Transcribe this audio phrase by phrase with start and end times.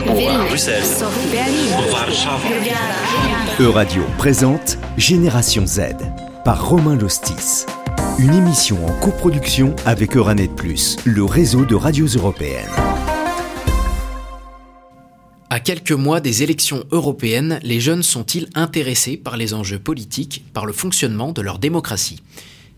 [0.00, 0.82] Bruxelles,
[3.60, 5.80] Euradio présente Génération Z
[6.46, 7.66] par Romain Lostis.
[8.18, 12.70] Une émission en coproduction avec Euranet Plus, le réseau de radios européennes.
[15.50, 20.64] À quelques mois des élections européennes, les jeunes sont-ils intéressés par les enjeux politiques, par
[20.64, 22.22] le fonctionnement de leur démocratie?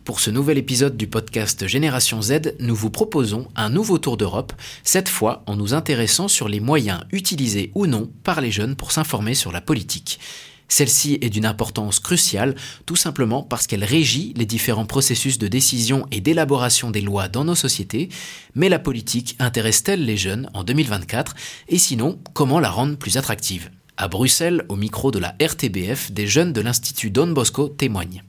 [0.05, 4.53] Pour ce nouvel épisode du podcast Génération Z, nous vous proposons un nouveau tour d'Europe,
[4.83, 8.93] cette fois en nous intéressant sur les moyens utilisés ou non par les jeunes pour
[8.93, 10.21] s'informer sur la politique.
[10.69, 12.55] Celle-ci est d'une importance cruciale,
[12.85, 17.45] tout simplement parce qu'elle régit les différents processus de décision et d'élaboration des lois dans
[17.45, 18.11] nos sociétés,
[18.55, 21.35] mais la politique intéresse-t-elle les jeunes en 2024
[21.69, 23.71] et sinon, comment la rendre plus attractive?
[23.97, 28.23] À Bruxelles, au micro de la RTBF, des jeunes de l'Institut Don Bosco témoignent.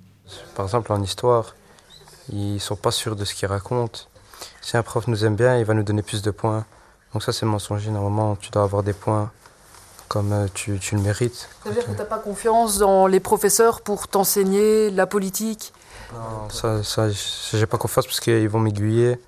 [0.55, 1.55] Par exemple, en histoire,
[2.31, 3.99] ils sont pas sûrs de ce qu'ils racontent.
[4.61, 6.65] Si un prof nous aime bien, il va nous donner plus de points.
[7.13, 7.91] Donc ça, c'est mensonger.
[7.91, 9.31] Normalement, tu dois avoir des points
[10.07, 11.49] comme euh, tu, tu le mérites.
[11.63, 15.73] Ça veut dire que tu n'as pas confiance dans les professeurs pour t'enseigner la politique?
[16.13, 19.19] Non, ça, ça j'ai pas confiance parce qu'ils vont m'aiguiller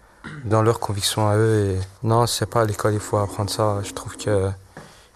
[0.45, 1.71] dans leurs convictions à eux.
[1.71, 3.79] Et non, c'est pas à l'école, il faut apprendre ça.
[3.83, 4.49] Je trouve que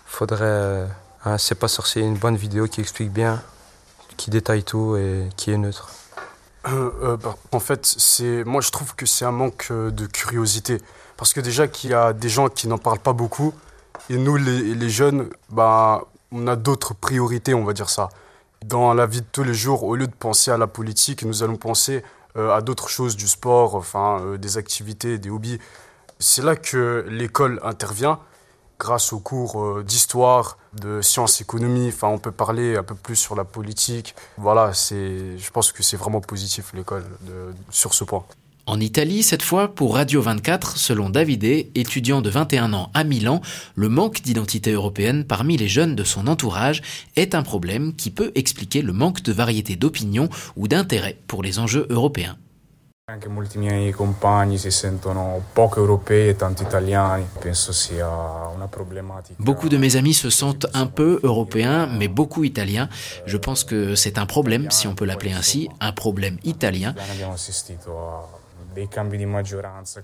[0.06, 0.46] faudrait.
[0.46, 0.86] Euh,
[1.26, 3.42] hein, c'est pas sorcier une bonne vidéo qui explique bien,
[4.18, 5.90] qui détaille tout et qui est neutre.
[6.68, 10.06] Euh, euh, bah, en fait, c'est moi je trouve que c'est un manque euh, de
[10.06, 10.78] curiosité.
[11.18, 13.54] Parce que déjà qu'il y a des gens qui n'en parlent pas beaucoup,
[14.10, 18.10] et nous les, les jeunes, bah, on a d'autres priorités, on va dire ça.
[18.66, 21.44] Dans la vie de tous les jours, au lieu de penser à la politique, nous
[21.44, 22.04] allons penser
[22.36, 25.60] à d'autres choses, du sport, enfin des activités, des hobbies.
[26.20, 28.20] C'est là que l'école intervient
[28.82, 31.90] grâce aux cours euh, d'histoire, de sciences économie.
[31.90, 34.16] Enfin, on peut parler un peu plus sur la politique.
[34.38, 37.06] Voilà, je pense que c'est vraiment positif l'école
[37.70, 38.26] sur ce point.
[38.66, 43.42] En Italie, cette fois, pour Radio 24, selon Davide, étudiant de 21 ans à Milan,
[43.76, 46.82] le manque d'identité européenne parmi les jeunes de son entourage
[47.16, 51.60] est un problème qui peut expliquer le manque de variété d'opinion ou d'intérêt pour les
[51.60, 52.38] enjeux européens.
[53.12, 57.28] Anche molti miei compagni si sentono poco europei e tanto italiani.
[57.40, 59.36] Penso sia una problematica.
[59.38, 62.88] Beaucoup de mes amis se sentent un peu européens, mais beaucoup italiens.
[63.26, 66.92] Je pense que c'est un problème, si on peut l'appeler ainsi, un problème italien.
[66.92, 68.41] Italiani Abbiamo assistito a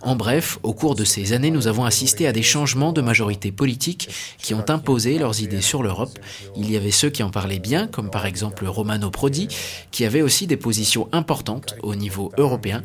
[0.02, 3.52] En bref, au cours de ces années, nous avons assisté à des changements de majorité
[3.52, 6.18] politique qui ont imposé leurs idées sur l'Europe.
[6.56, 9.48] Il y avait ceux qui en parlaient bien, comme par exemple Romano Prodi,
[9.92, 12.84] qui avait aussi des positions importantes au niveau européen,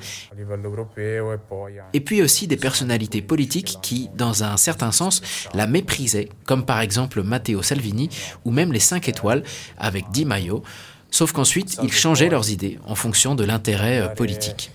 [1.93, 5.23] et puis aussi des personnalités politiques qui, dans un certain sens,
[5.55, 8.09] la méprisaient, comme par exemple Matteo Salvini
[8.45, 9.43] ou même les 5 étoiles
[9.79, 10.63] avec Di Maio,
[11.11, 14.71] sauf qu'ensuite ils changeaient leurs idées en fonction de l'intérêt euh, politique.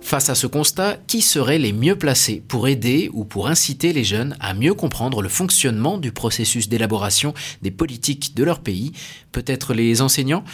[0.00, 4.04] Face à ce constat, qui seraient les mieux placés pour aider ou pour inciter les
[4.04, 8.92] jeunes à mieux comprendre le fonctionnement du processus d'élaboration des politiques de leur pays?
[9.32, 10.44] Peut-être les enseignants?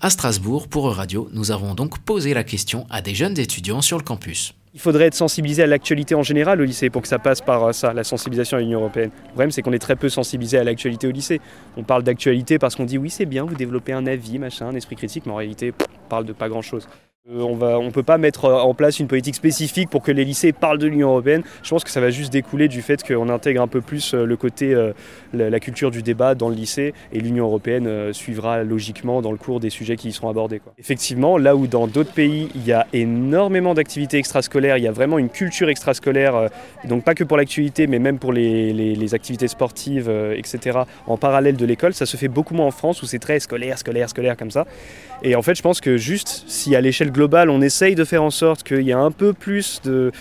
[0.00, 3.98] À Strasbourg, pour Euradio, nous avons donc posé la question à des jeunes étudiants sur
[3.98, 4.54] le campus.
[4.74, 7.62] Il faudrait être sensibilisé à l'actualité en général au lycée pour que ça passe par
[7.62, 9.10] euh, ça, la sensibilisation à l'Union européenne.
[9.24, 11.40] Le problème, c'est qu'on est très peu sensibilisé à l'actualité au lycée.
[11.76, 14.74] On parle d'actualité parce qu'on dit oui, c'est bien, vous développez un avis, machin, un
[14.74, 15.74] esprit critique, mais en réalité,
[16.06, 16.88] on parle de pas grand-chose.
[17.30, 20.24] Euh, on ne peut pas mettre euh, en place une politique spécifique pour que les
[20.24, 21.44] lycées parlent de l'Union européenne.
[21.62, 24.24] Je pense que ça va juste découler du fait qu'on intègre un peu plus euh,
[24.24, 24.76] le côté,
[25.32, 29.60] la, culture du débat dans le lycée et l'Union européenne suivra logiquement dans le cours
[29.60, 30.60] des sujets qui y seront abordés.
[30.78, 34.92] Effectivement, là où dans d'autres pays, il y a énormément d'activités extrascolaires, il y a
[34.92, 36.48] vraiment une culture extrascolaire,
[36.84, 41.56] donc pas que pour l'actualité, mais même pour les, les- activités sportives, etc., en parallèle
[41.56, 41.92] de l'école.
[41.92, 44.66] Ça se fait beaucoup moins en France où c'est très scolaire, scolaire, scolaire comme ça.
[45.22, 48.22] Et en fait, je pense que juste si à l'échelle globale, on essaye de faire
[48.22, 50.12] en sorte qu'il y ait un peu plus de,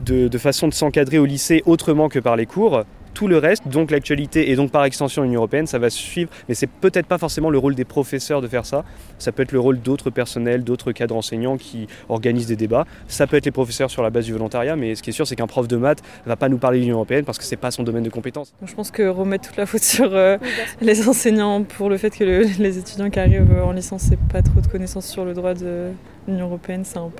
[0.00, 0.38] de, de
[0.68, 2.84] de s'encadrer au lycée autrement que par les cours,
[3.18, 6.30] tout le reste, donc l'actualité et donc par extension l'Union européenne, ça va suivre.
[6.48, 8.84] Mais c'est peut-être pas forcément le rôle des professeurs de faire ça.
[9.18, 12.86] Ça peut être le rôle d'autres personnels, d'autres cadres enseignants qui organisent des débats.
[13.08, 14.76] Ça peut être les professeurs sur la base du volontariat.
[14.76, 16.82] Mais ce qui est sûr, c'est qu'un prof de maths va pas nous parler de
[16.84, 18.54] l'Union européenne parce que c'est pas son domaine de compétence.
[18.64, 20.38] Je pense que remettre toute la faute sur euh,
[20.80, 24.42] les enseignants pour le fait que le- les étudiants qui arrivent en licence n'aient pas
[24.42, 25.88] trop de connaissances sur le droit de
[26.28, 27.10] l'Union européenne, c'est un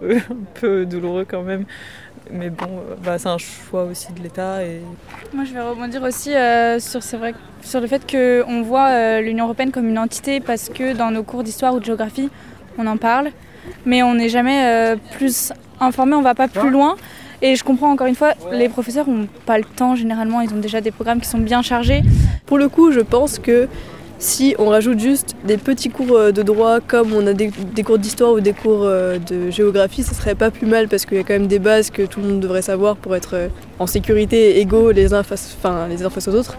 [0.61, 1.65] peu douloureux quand même.
[2.31, 4.63] Mais bon, euh, bah, c'est un choix aussi de l'État.
[4.63, 4.81] Et...
[5.33, 9.21] Moi, je vais rebondir aussi euh, sur, c'est vrai, sur le fait qu'on voit euh,
[9.21, 12.31] l'Union européenne comme une entité parce que dans nos cours d'histoire ou de géographie,
[12.79, 13.31] on en parle,
[13.85, 16.97] mais on n'est jamais euh, plus informé, on va pas plus loin.
[17.41, 20.59] Et je comprends encore une fois, les professeurs n'ont pas le temps généralement, ils ont
[20.59, 22.03] déjà des programmes qui sont bien chargés.
[22.47, 23.69] Pour le coup, je pense que
[24.19, 27.51] si on rajoute juste des petits cours euh, de droit comme on a des,
[27.85, 31.19] cours d'histoire ou des cours euh, de géographie, ce serait pas plus mal parce qu'il
[31.19, 33.49] y a quand même des bases que tout le monde devrait savoir pour être euh,
[33.79, 36.59] en sécurité égaux les uns face, enfin, les uns face aux autres.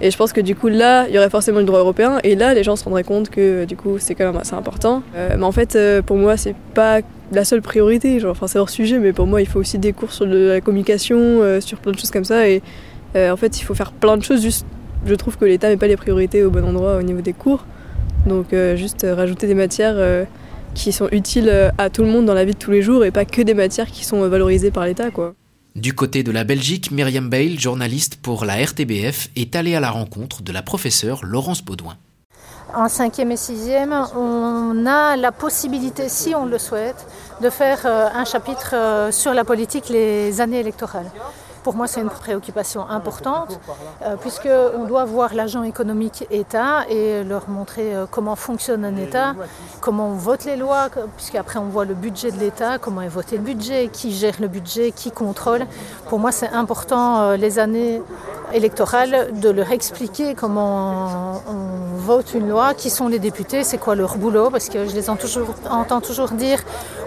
[0.00, 2.34] Et je pense que du coup là, il y aurait forcément le droit européen et
[2.34, 5.02] là les gens se rendraient compte que du coup c'est quand même assez important.
[5.14, 7.00] mais en fait pour moi c'est pas
[7.32, 9.94] la seule priorité, genre, enfin c'est hors sujet, mais pour moi il faut aussi des
[9.94, 12.60] cours sur la communication, sur plein de choses comme ça et
[13.14, 14.66] en fait il faut faire plein de choses juste
[15.06, 17.64] je trouve que l'État met pas les priorités au bon endroit au niveau des cours.
[18.26, 20.24] Donc euh, juste euh, rajouter des matières euh,
[20.74, 23.10] qui sont utiles à tout le monde dans la vie de tous les jours et
[23.10, 25.10] pas que des matières qui sont valorisées par l'État.
[25.10, 25.34] quoi.
[25.74, 29.90] Du côté de la Belgique, Myriam Bale, journaliste pour la RTBF, est allée à la
[29.90, 31.96] rencontre de la professeure Laurence Baudouin.
[32.74, 37.06] En cinquième et sixième, on a la possibilité, si on le souhaite,
[37.40, 41.10] de faire un chapitre sur la politique les années électorales.
[41.66, 43.58] Pour moi, c'est une préoccupation importante,
[44.02, 49.34] euh, puisqu'on doit voir l'agent économique État et leur montrer euh, comment fonctionne un État,
[49.80, 53.36] comment on vote les lois, puisqu'après on voit le budget de l'État, comment est voté
[53.36, 55.66] le budget, qui gère le budget, qui contrôle.
[56.08, 58.00] Pour moi, c'est important euh, les années
[58.52, 63.96] électorales de leur expliquer comment on vote une loi, qui sont les députés, c'est quoi
[63.96, 66.60] leur boulot, parce que je les entends toujours, entends toujours dire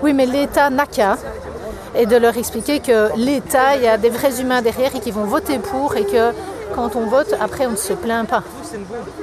[0.04, 1.16] oui, mais l'État n'a qu'à
[1.96, 5.12] et de leur expliquer que l'État, il y a des vrais humains derrière et qui
[5.12, 6.32] vont voter pour et que
[6.76, 8.44] quand on vote, après on ne se plaint pas.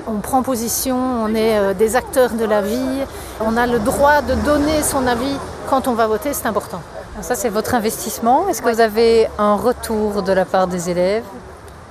[0.06, 3.00] On prend position, on est euh, des acteurs de la vie,
[3.40, 5.36] on a le droit de donner son avis
[5.68, 6.80] quand on va voter, c'est important.
[7.22, 8.48] Ça, c'est votre investissement.
[8.48, 11.24] Est-ce que vous avez un retour de la part des élèves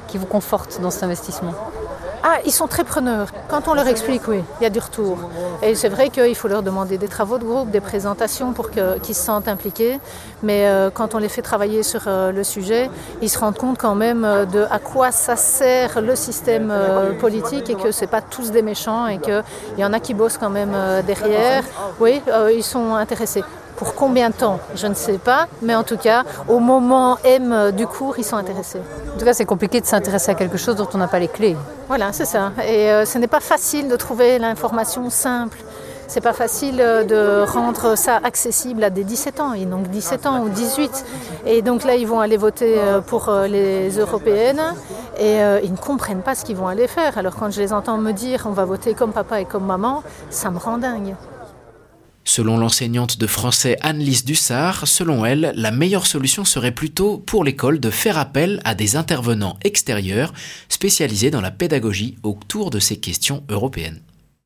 [0.08, 1.54] qui vous conforte dans cet investissement?
[2.28, 3.28] Ah, ils sont très preneurs.
[3.50, 5.20] Quand on leur explique, oui, il y a du retour.
[5.62, 9.14] Et c'est vrai qu'il faut leur demander des travaux de groupe, des présentations pour qu'ils
[9.14, 10.00] se sentent impliqués.
[10.42, 12.90] Mais euh, quand on les fait travailler sur euh, le sujet,
[13.22, 16.74] ils se rendent compte quand même euh, de à quoi ça sert le système
[17.20, 19.44] politique et que ce n'est pas tous des méchants et qu'il
[19.78, 20.76] y en a qui bossent quand même
[21.06, 21.64] derrière.
[22.00, 23.44] Oui, ils sont intéressés.
[23.78, 27.72] Pour combien de temps Je ne sais pas, mais en tout cas, au moment M
[27.72, 28.80] du cours, ils sont intéressés.
[29.14, 31.28] En tout cas, c'est compliqué de s'intéresser à quelque chose dont on n'a pas les
[31.28, 31.58] clés.
[31.88, 32.52] Voilà, c'est ça.
[32.66, 35.58] Et euh, ce n'est pas facile de trouver l'information simple.
[36.08, 40.26] C'est pas facile euh, de rendre ça accessible à des 17 ans, et donc 17
[40.26, 41.06] ans ou 18.
[41.46, 44.62] Et donc là, ils vont aller voter euh, pour les européennes
[45.18, 47.18] et ils ne comprennent pas ce qu'ils vont aller faire.
[47.18, 50.04] Alors quand je les entends me dire on va voter comme papa et comme maman,
[50.30, 51.16] ça me rend dingue.
[52.28, 57.80] Selon l'enseignante de français Anne-Lise Dussard, selon elle, la meilleure solution serait plutôt pour l'école
[57.80, 60.34] de faire appel à des intervenants extérieurs
[60.68, 64.02] spécialisés dans la pédagogie autour de ces questions européennes.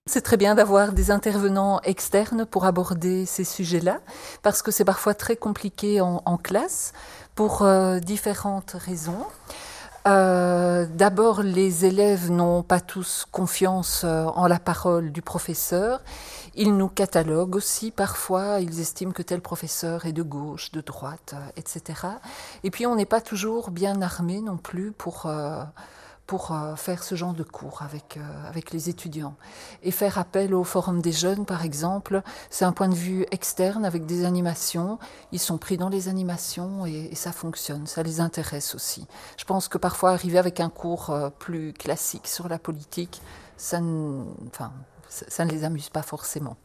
[0.07, 3.99] C'est très bien d'avoir des intervenants externes pour aborder ces sujets-là,
[4.41, 6.91] parce que c'est parfois très compliqué en, classe
[7.33, 9.25] pour euh, différentes raisons.
[10.09, 16.01] Euh, d'abord, les élèves n'ont pas tous confiance euh, en la parole du professeur.
[16.55, 18.59] Ils nous cataloguent aussi parfois.
[18.59, 22.07] Ils estiment que tel professeur est de gauche, de droite, euh, etc.
[22.63, 25.27] Et puis, on n'est pas toujours bien armé non plus pour
[26.29, 29.33] pour euh, faire ce genre de cours avec, euh, avec les étudiants.
[29.81, 32.21] Et faire appel au Forum des jeunes, par exemple,
[32.51, 34.99] c'est un point de vue externe avec des animations.
[35.31, 39.07] Ils sont pris dans les animations et, ça fonctionne, ça les intéresse aussi.
[39.37, 43.23] Je pense que parfois arriver avec un cours euh, plus classique sur la politique,
[43.57, 43.79] ça
[44.45, 44.71] enfin,
[45.07, 46.57] ça ne les amuse pas forcément.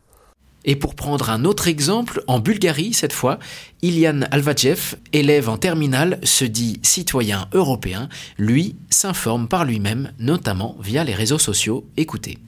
[0.64, 3.38] Et pour prendre un autre exemple, en Bulgarie cette fois,
[3.82, 11.04] Ilian Alvachev, élève en terminale, se dit citoyen européen, lui s'informe par lui-même, notamment via
[11.04, 11.84] les réseaux sociaux.
[11.96, 12.38] Écoutez.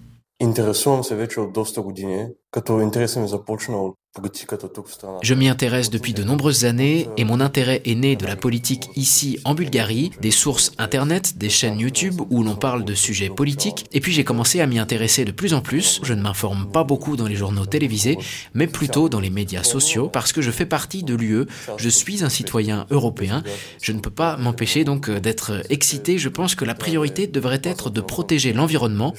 [5.23, 8.89] Je m'y intéresse depuis de nombreuses années et mon intérêt est né de la politique
[8.97, 13.87] ici en Bulgarie, des sources internet, des chaînes YouTube où l'on parle de sujets politiques
[13.93, 16.01] et puis j'ai commencé à m'y intéresser de plus en plus.
[16.03, 18.19] Je ne m'informe pas beaucoup dans les journaux télévisés,
[18.55, 21.47] mais plutôt dans les médias sociaux parce que je fais partie de l'UE,
[21.77, 23.43] je suis un citoyen européen.
[23.83, 26.19] Je ne peux pas m'empêcher donc d'être excité.
[26.19, 29.15] Je pense que la priorité devrait être de protéger l'environnement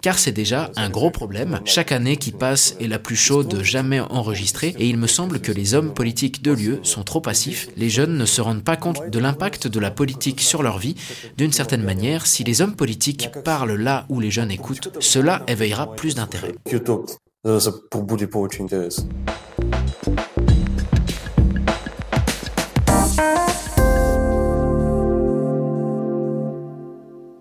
[0.00, 1.60] car c'est déjà un gros problème.
[1.64, 5.40] Chaque année qui passe est la plus chaude de jamais enregistré et il me semble
[5.40, 7.68] que les hommes politiques de lieu sont trop passifs.
[7.78, 10.96] Les jeunes ne se rendent pas compte de l'impact de la politique sur leur vie.
[11.38, 15.94] D'une certaine manière, si les hommes politiques parlent là où les jeunes écoutent, cela éveillera
[15.96, 16.54] plus d'intérêt.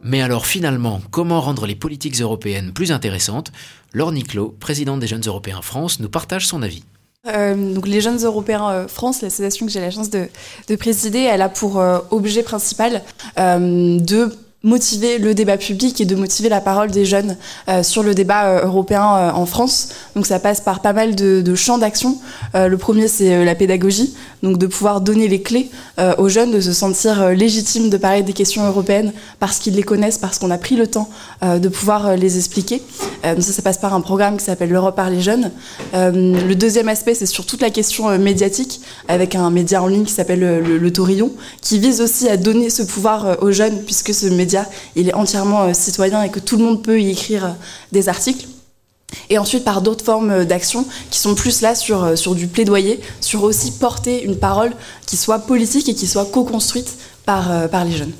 [0.03, 3.51] Mais alors finalement, comment rendre les politiques européennes plus intéressantes?
[3.93, 6.83] Laure Niclot, présidente des Jeunes Européens France, nous partage son avis.
[7.27, 10.27] Euh, donc les Jeunes Européens euh, France, l'association que j'ai la chance de,
[10.75, 13.03] présider, elle a pour euh, objet principal
[13.37, 17.35] de motiver le débat public et de motiver la parole des jeunes
[17.67, 19.89] euh, sur le débat euh, européen euh, en France.
[20.15, 22.17] Donc ça passe par pas mal de, champs d'action.
[22.53, 25.69] le premier c'est la pédagogie, donc de pouvoir donner les clés
[26.17, 30.17] aux jeunes, de se sentir légitimes de parler des questions européennes parce qu'ils les connaissent,
[30.17, 31.09] parce qu'on a pris le temps
[31.43, 32.81] de pouvoir les expliquer.
[33.23, 35.51] donc ça, ça passe par un programme qui s'appelle l'Europe par les jeunes.
[35.93, 40.13] le deuxième aspect c'est sur toute la question médiatique avec un média en ligne qui
[40.13, 44.50] s'appelle le, Taurillon, qui vise aussi à donner ce pouvoir aux jeunes puisque ce média
[44.95, 47.49] il est entièrement euh, citoyen et que tout le monde peut y écrire euh,
[47.91, 48.47] des articles.
[49.29, 52.99] Et ensuite par d'autres formes euh, d'action qui sont plus là sur, sur du plaidoyer,
[53.19, 54.71] sur aussi porter une parole
[55.05, 58.13] qui soit politique et qui soit co-construite par, par les jeunes.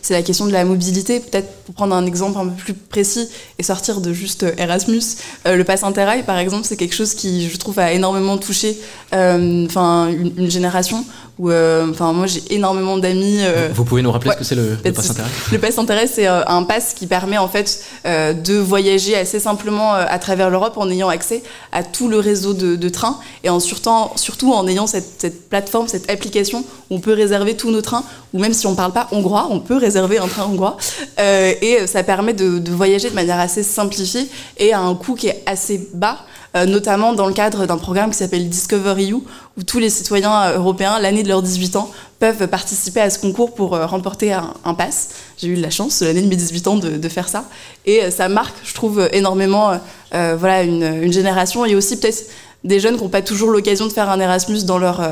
[0.00, 3.28] C'est la question de la mobilité, peut-être pour prendre un exemple un peu plus précis
[3.58, 5.02] et sortir de juste Erasmus.
[5.46, 8.78] le pass Interrail, par exemple, c'est quelque chose qui, je trouve, a énormément touché
[9.12, 11.04] enfin une, génération
[11.40, 13.38] euh, enfin moi j'ai énormément d'amis.
[13.40, 16.06] Euh, Vous pouvez nous rappeler ce que c'est le, le pass intérêt Le pass intérêt
[16.06, 20.74] c'est euh, un pass qui permet en fait de voyager assez simplement à travers l'Europe
[20.76, 24.66] en ayant accès à tout le réseau de, de trains et en surtout, surtout en
[24.68, 28.52] ayant cette, cette, plateforme, cette application où on peut réserver tous nos trains ou même
[28.52, 30.76] si on parle pas hongrois, on peut réserver un train hongrois
[31.18, 34.28] et ça permet de, de voyager de manière assez simplifiée
[34.58, 36.18] et à un coût qui est assez bas.
[36.56, 39.14] Euh, notamment dans le cadre d'un programme qui s'appelle Discover EU,
[39.56, 41.90] où tous les citoyens euh, européens, l'année de leurs 18 ans,
[42.20, 45.08] peuvent participer à ce concours pour euh, remporter un, un pass.
[45.36, 47.46] J'ai eu la chance, l'année de mes 18 ans, de, de, faire ça.
[47.86, 49.80] Et ça marque, je trouve, énormément
[50.12, 52.30] voilà, une, une, génération et aussi peut-être
[52.62, 55.02] des jeunes qui n'ont pas toujours l'occasion de faire un Erasmus dans leur,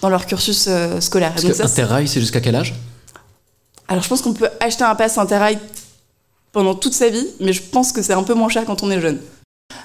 [0.00, 1.32] dans leur cursus scolaire.
[1.32, 2.74] Parce que Interrail, c'est jusqu'à quel âge?
[3.90, 5.58] Alors je pense qu'on peut acheter un pass Interrail
[6.52, 8.90] pendant toute sa vie, mais je pense que c'est un peu moins cher quand on
[8.90, 9.20] est jeune.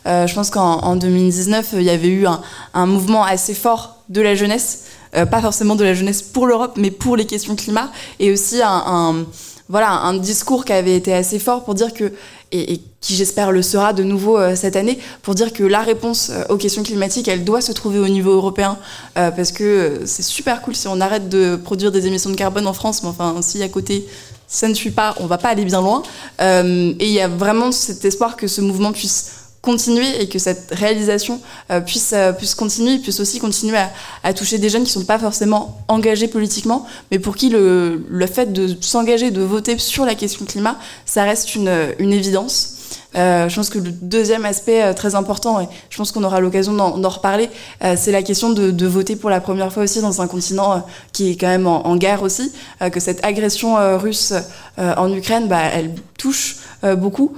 [0.05, 4.35] Euh, je pense qu'en 2019, il y avait eu un, mouvement assez fort de la
[4.35, 4.85] jeunesse,
[5.15, 8.61] euh, pas forcément de la jeunesse pour l'Europe, mais pour les questions climat, et aussi
[8.63, 9.25] un,
[9.67, 12.13] voilà, un discours qui avait été assez fort pour dire que,
[12.51, 16.29] et, qui j'espère le sera de nouveau euh, cette année, pour dire que la réponse
[16.29, 18.77] euh, aux questions climatiques, elle doit se trouver au niveau européen,
[19.17, 22.67] euh, parce que c'est super cool si on arrête de produire des émissions de carbone
[22.67, 24.05] en France, mais enfin, si à côté
[24.47, 26.03] ça ne suit pas, on va pas aller bien loin.
[26.39, 30.69] Et il y a vraiment cet espoir que ce mouvement puisse continuer et que cette
[30.71, 31.41] réalisation
[31.71, 33.77] euh, puisse, euh, puisse continuer, puisse aussi continuer
[34.23, 37.99] à, toucher des jeunes qui ne sont pas forcément engagés politiquement, mais pour qui le,
[38.31, 42.74] fait de s'engager, de voter sur la question climat, ça reste une évidence.
[43.15, 46.39] Euh, je pense que le deuxième aspect euh, très important, et je pense qu'on aura
[46.39, 47.49] l'occasion d'en reparler,
[47.83, 51.31] euh, c'est la question de, voter pour la première fois aussi dans un continent qui
[51.31, 52.51] est quand même en, en guerre aussi,
[52.91, 54.33] que cette agression russe
[54.77, 56.57] en Ukraine, bah, elle touche
[56.97, 57.33] beaucoup,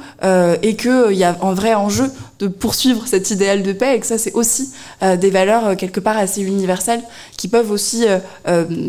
[0.62, 4.06] et qu'il y a un vrai enjeu de poursuivre cet idéal de paix, et que
[4.06, 7.01] ça c'est aussi des valeurs quelque part assez universelles
[7.38, 8.06] qui peuvent aussi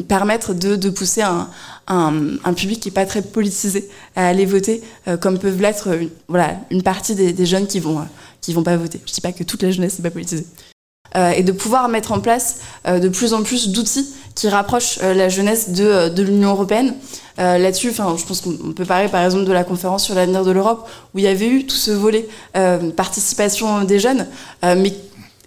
[0.08, 1.48] permettre de, pousser un,
[1.88, 6.10] un, public qui n'est pas très politisé à aller voter, euh, comme peuvent l'être une,
[6.28, 8.04] voilà, une partie des, jeunes qui vont, euh,
[8.40, 9.00] qui vont pas voter.
[9.06, 10.46] Je dis pas que toute la jeunesse n'est pas politisée.
[11.16, 14.98] Euh, et de pouvoir mettre en place euh, de plus en plus d'outils qui rapprochent
[15.02, 16.94] euh, la jeunesse de, de l'Union européenne.
[17.38, 20.88] Là-dessus, je pense qu'on peut parler par exemple de la conférence sur l'avenir de l'Europe,
[21.14, 22.28] où il y avait eu tout ce volet
[22.96, 24.26] participation des jeunes,
[24.62, 24.92] mais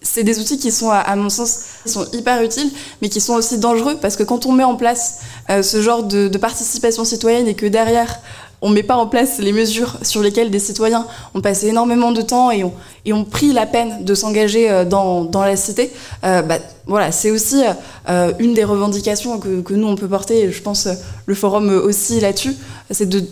[0.02, 2.72] c'est des outils qui sont, à, mon sens, sont hyper utiles,
[3.02, 5.20] mais qui sont aussi dangereux parce que quand on met en place
[5.50, 8.20] euh, ce genre de, de, participation citoyenne et que derrière
[8.62, 12.22] on met pas en place les mesures sur lesquelles des citoyens ont passé énormément de
[12.22, 15.91] temps et ont, pris la peine de s'engager euh, dans, la cité,
[16.24, 17.63] euh, bah, voilà, c'est aussi
[18.10, 20.44] euh, une des revendications que, nous on peut porter.
[20.44, 20.88] Et je pense
[21.25, 22.56] le forum aussi là-dessus,
[22.91, 23.24] c'est de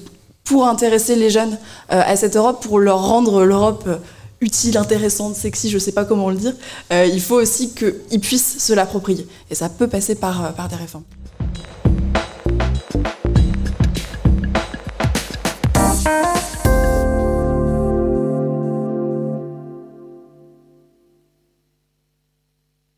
[0.44, 1.60] pour intéresser les jeunes
[1.90, 3.88] à cette Europe, pour leur rendre l'Europe
[4.42, 6.54] utile, intéressante, sexy, je sais pas comment le dire,
[6.92, 9.28] il faut aussi qu'ils puissent se l'approprier.
[9.52, 11.04] Et ça peut passer par des réformes.
[16.10, 16.39] Bye.